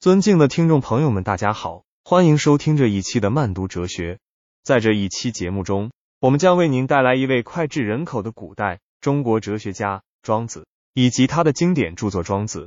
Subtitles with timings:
[0.00, 4.18] 尊敬的听众朋友们，大家好，欢迎收听这一期的慢读哲学。
[4.62, 12.60] 在这一期节目中，我们将为您带来一位脍炙人口的古代中国哲学家庄子，以及他的经典著作《庄子》。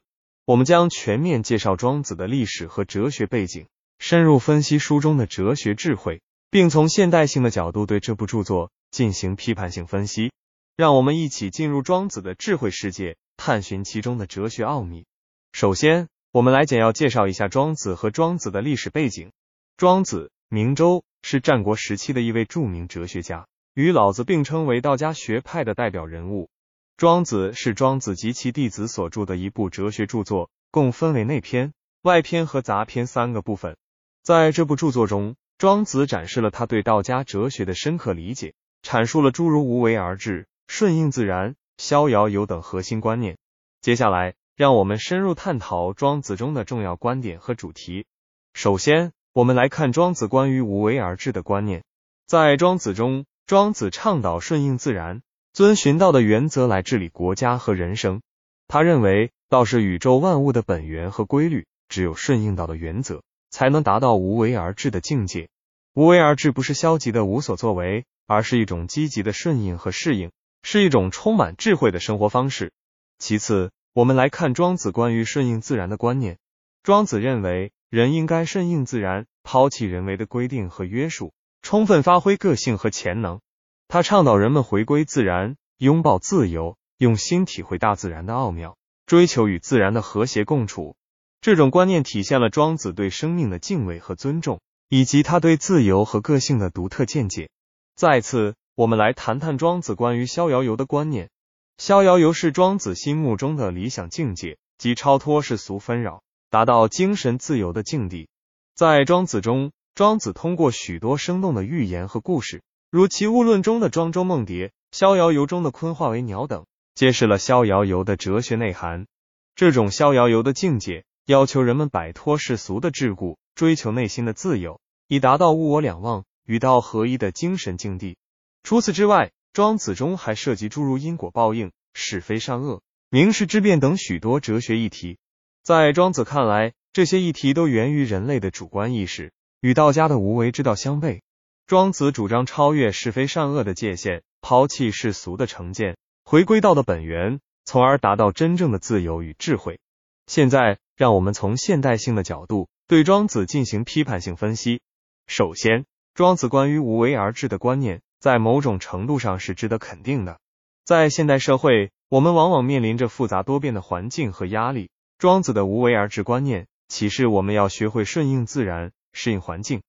[0.45, 3.65] 我们将全面介绍庄子的历史和哲学背景，
[3.97, 6.21] 深入分析书中的哲学智慧，
[6.51, 10.31] 并从现代性的角度对这部著作进行批判性分析。
[10.77, 15.07] 让我们一起进入庄子的智慧世界，探寻其中的哲学奥秘。
[15.51, 19.31] 首先，我们来简要介绍一下庄子和庄子的历史背景。
[19.77, 26.49] 庄子，名周，是战国时期的一位著名哲学家，与老子并称为道家学派的代表人物。
[26.97, 33.77] 庄子是庄子及其弟子所著的一部哲学著作，共分为内篇、外篇和杂篇三个部分。
[34.23, 43.37] 在这部著作中，庄子展示了他对道家哲学的深刻理解，阐述了诸如无为而治、顺应自然、逍遥游等核心观念。
[43.81, 44.33] 接下来。
[44.55, 48.05] 让我们深入探讨庄子中的重要观点和主题。
[48.53, 51.83] 首先，我们来看庄子关于无为而治的观念。
[52.27, 58.21] 在庄子中，庄子倡导顺应自然，遵循道的原则来治理国家和人生。
[58.67, 65.49] 他认为，道是宇宙万物的本源和规律，只有顺应道的原则，才能达到无为而治的境界。
[65.95, 72.71] 无为而治不是消极的无所作为，而是一种积极的顺应和适应，是一种充满智慧的生活方式。
[73.17, 76.39] 其次，我们来看庄子关于顺应自然的观念。
[76.81, 83.39] 庄子认为，人应该顺应自然，抛弃人为的规定和约束，充分发挥个性和潜能。
[83.87, 90.95] 他倡导人们回归自然，拥抱自由，用心体会大自然的奥妙，追求与自然的和谐共处。
[91.39, 97.51] 这种观念体现了庄子对生命的敬畏和尊重，以及他对自由和个性的独特见解。
[97.95, 101.29] 再次，我们来谈谈庄子关于逍遥游的观念。
[101.77, 108.29] 逍遥游是庄子心目中的理想境界，即超脱世俗纷扰，达到精神自由的境地。
[108.75, 119.07] 在庄子中，庄子通过许多生动的寓言和故事，如《齐物论》中的庄周梦蝶，《逍遥游》中的鲲化为鸟等，揭示了逍遥游的哲学内涵。
[119.55, 128.17] 这种逍遥游的境界，要求人们摆脱世俗的桎梏，追求内心的自由，以达到物我两忘、与道合一的精神境地。
[128.63, 132.81] 除此之外，庄子中还涉及诸如因果报应、是非善恶、
[133.11, 135.19] 名实之辩等许多哲学议题。
[135.61, 139.31] 在庄子看来，这些议题都源于人类的主观意识，
[139.61, 141.21] 与道家的无为之道相悖。
[141.67, 149.79] 庄子主张超越是非善恶的界限，抛弃世俗的成见，回归道的本源，从而达到真正的自由与智慧。
[150.25, 154.81] 现在，让我们从现代性的角度对庄子进行批判性分析。
[155.27, 158.01] 首先，庄子关于无为而治的观念。
[158.23, 160.39] 在某种程度上是值得肯定的。
[160.85, 164.89] 在现代社会，我们往往面临着复杂多变的环境和压力。
[165.17, 169.81] 庄子的无为而治观念启示我们要学会顺应自然，适应环境，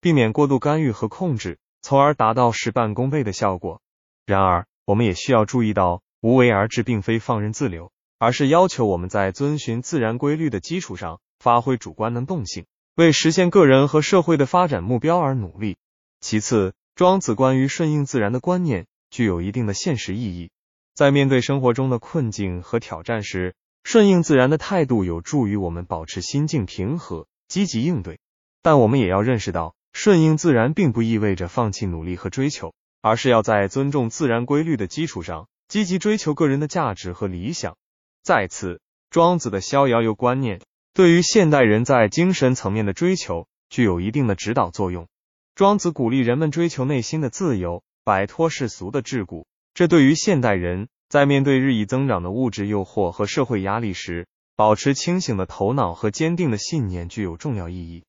[0.00, 3.82] 避免过度干预和控制，从而达到事半功倍的效果。
[4.24, 12.64] 然而，我们也需要注意到，无为而治并非放任自流，而是要求我们在遵循自然规律的基础上，发挥主观能动性，
[12.94, 15.76] 为实现个人和社会的发展目标而努力。
[16.20, 20.50] 其次，庄子关于顺应自然的观念具有一定的现实意义，
[20.94, 28.18] 在面对生活中的困境和挑战时，顺应自然的态度有助于我们保持心境平和，积极应对。
[28.60, 37.78] 但我们也要认识到，顺应自然并不意味着放弃努力和追求，而是要在尊重自然规律的基础上，积极追求个人的价值和理想。
[38.22, 40.60] 再次，庄子的逍遥游观念
[40.92, 45.08] 对于现代人在精神层面的追求具有一定的指导作用。
[45.54, 49.44] 庄子鼓励人们追求内心的自由，摆脱世俗的桎梏。
[49.74, 54.26] 这对于现代人在面对日益增长的物质诱惑和社会压力时，
[54.56, 58.04] 保持清醒的头脑和坚定的信念具有重要意义。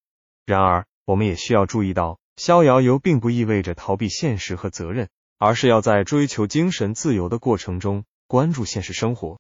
[0.46, 9.38] 然而，我们也需要注意到，逍遥游并不意味着逃避现实和责任，而是要在追求精神自由的过程中关注现实生活，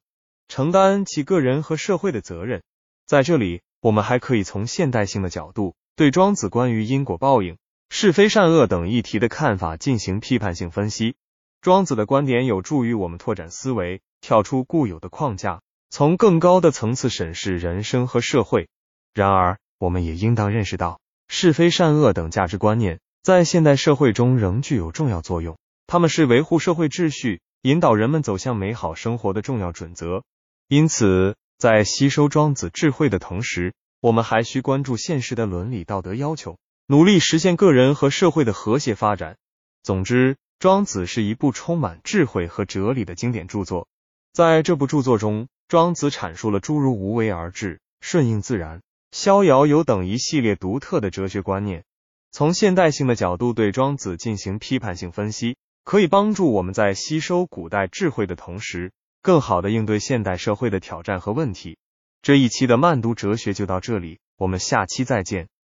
[0.50, 2.64] 承担起个人和社会的责任。
[3.06, 7.56] 在这里，我们还可以从现代性的角度对庄子关于因果报应。
[7.96, 11.14] 是非善恶等议题的看法进行批判性分析。
[11.62, 15.62] 庄子的观点有助于我们拓展思维，跳出固有的框架，
[15.92, 18.68] 从更高的层次审视人生和社会。
[19.14, 25.60] 然而，我们也应当认识到，是非善恶等价值观念在现代社会中仍具有重要作用。
[25.86, 30.24] 他们是维护社会秩序、引导人们走向美好生活的重要准则。
[30.68, 36.58] 因此，在吸收庄子智慧的同时，我们还需关注现实的伦理道德要求。
[36.94, 39.38] 努力实现个人和社会的和谐发展。
[39.82, 43.88] 总之，《庄子》是一部充满智慧和哲理的经典著作。
[44.32, 51.84] 在这部著作中，庄子阐述了诸如无为而治、顺应自然、逍遥游等一系列独特的哲学观念。
[52.32, 58.92] 从现代性的角度对庄子进行批判性分析，可以帮助我们在吸收古代智慧的同时，
[59.24, 61.80] 更好的应对现代社会的挑战和问题。
[62.22, 65.48] 这一期的慢读哲学就到这里，我们下期再见。